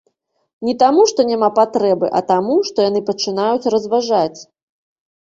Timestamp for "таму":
0.83-1.01, 2.31-2.55